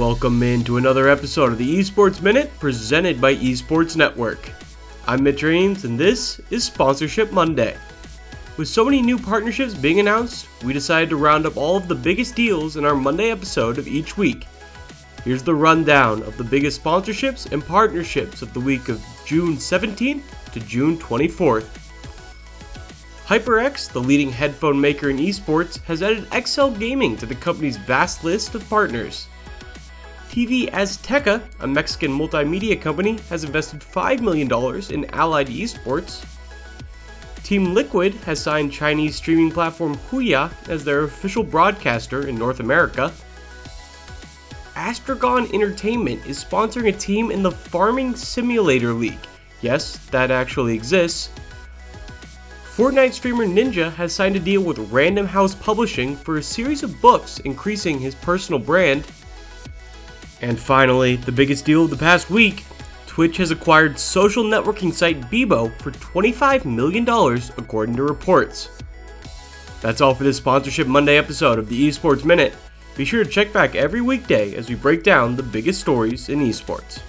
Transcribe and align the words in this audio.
Welcome 0.00 0.42
into 0.42 0.78
another 0.78 1.10
episode 1.10 1.52
of 1.52 1.58
the 1.58 1.78
Esports 1.78 2.22
Minute 2.22 2.50
presented 2.58 3.20
by 3.20 3.34
Esports 3.34 3.96
Network. 3.96 4.50
I'm 5.06 5.22
Mitch 5.22 5.42
Reames, 5.42 5.84
and 5.84 6.00
this 6.00 6.40
is 6.48 6.64
Sponsorship 6.64 7.32
Monday. 7.32 7.76
With 8.56 8.66
so 8.66 8.82
many 8.82 9.02
new 9.02 9.18
partnerships 9.18 9.74
being 9.74 10.00
announced, 10.00 10.48
we 10.64 10.72
decided 10.72 11.10
to 11.10 11.16
round 11.16 11.44
up 11.44 11.58
all 11.58 11.76
of 11.76 11.86
the 11.86 11.94
biggest 11.94 12.34
deals 12.34 12.78
in 12.78 12.86
our 12.86 12.94
Monday 12.94 13.30
episode 13.30 13.76
of 13.76 13.86
each 13.86 14.16
week. 14.16 14.46
Here's 15.22 15.42
the 15.42 15.54
rundown 15.54 16.22
of 16.22 16.38
the 16.38 16.44
biggest 16.44 16.82
sponsorships 16.82 17.52
and 17.52 17.62
partnerships 17.62 18.40
of 18.40 18.54
the 18.54 18.60
week 18.60 18.88
of 18.88 19.04
June 19.26 19.56
17th 19.56 20.22
to 20.52 20.60
June 20.60 20.96
24th. 20.96 21.68
HyperX, 23.26 23.92
the 23.92 24.00
leading 24.00 24.32
headphone 24.32 24.80
maker 24.80 25.10
in 25.10 25.18
esports, 25.18 25.78
has 25.82 26.02
added 26.02 26.26
XL 26.32 26.70
Gaming 26.70 27.18
to 27.18 27.26
the 27.26 27.34
company's 27.34 27.76
vast 27.76 28.24
list 28.24 28.54
of 28.54 28.66
partners. 28.70 29.28
TV 30.30 30.70
Azteca, 30.70 31.42
a 31.58 31.66
Mexican 31.66 32.12
multimedia 32.12 32.80
company, 32.80 33.18
has 33.30 33.42
invested 33.42 33.80
$5 33.80 34.20
million 34.20 34.46
in 34.94 35.12
Allied 35.12 35.48
Esports. 35.48 36.24
Team 37.42 37.74
Liquid 37.74 38.14
has 38.14 38.40
signed 38.40 38.70
Chinese 38.70 39.16
streaming 39.16 39.50
platform 39.50 39.96
Huya 40.08 40.52
as 40.68 40.84
their 40.84 41.02
official 41.02 41.42
broadcaster 41.42 42.28
in 42.28 42.36
North 42.36 42.60
America. 42.60 43.12
Astragon 44.76 45.52
Entertainment 45.52 46.24
is 46.24 46.44
sponsoring 46.44 46.94
a 46.94 46.96
team 46.96 47.32
in 47.32 47.42
the 47.42 47.50
Farming 47.50 48.14
Simulator 48.14 48.92
League. 48.92 49.18
Yes, 49.62 49.96
that 50.10 50.30
actually 50.30 50.76
exists. 50.76 51.30
Fortnite 52.76 53.14
streamer 53.14 53.46
Ninja 53.46 53.92
has 53.94 54.12
signed 54.12 54.36
a 54.36 54.40
deal 54.40 54.62
with 54.62 54.78
Random 54.92 55.26
House 55.26 55.56
Publishing 55.56 56.14
for 56.14 56.36
a 56.36 56.42
series 56.42 56.84
of 56.84 57.00
books 57.00 57.40
increasing 57.40 57.98
his 57.98 58.14
personal 58.14 58.60
brand. 58.60 59.04
And 60.42 60.58
finally, 60.58 61.16
the 61.16 61.32
biggest 61.32 61.64
deal 61.64 61.84
of 61.84 61.90
the 61.90 61.96
past 61.96 62.30
week 62.30 62.64
Twitch 63.06 63.38
has 63.38 63.50
acquired 63.50 63.98
social 63.98 64.44
networking 64.44 64.92
site 64.92 65.20
Bebo 65.22 65.76
for 65.80 65.90
$25 65.90 66.64
million, 66.64 67.06
according 67.58 67.96
to 67.96 68.04
reports. 68.04 68.70
That's 69.80 70.00
all 70.00 70.14
for 70.14 70.24
this 70.24 70.36
Sponsorship 70.36 70.86
Monday 70.86 71.18
episode 71.18 71.58
of 71.58 71.68
the 71.68 71.88
Esports 71.88 72.24
Minute. 72.24 72.54
Be 72.96 73.04
sure 73.04 73.24
to 73.24 73.28
check 73.28 73.52
back 73.52 73.74
every 73.74 74.00
weekday 74.00 74.54
as 74.54 74.68
we 74.68 74.74
break 74.74 75.02
down 75.02 75.34
the 75.34 75.42
biggest 75.42 75.80
stories 75.80 76.28
in 76.28 76.38
esports. 76.38 77.00